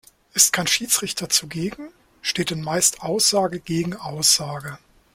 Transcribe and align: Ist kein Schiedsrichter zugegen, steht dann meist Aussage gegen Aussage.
Ist 0.33 0.51
kein 0.51 0.65
Schiedsrichter 0.65 1.29
zugegen, 1.29 1.89
steht 2.23 2.49
dann 2.49 2.61
meist 2.63 3.03
Aussage 3.03 3.59
gegen 3.59 3.95
Aussage. 3.95 4.79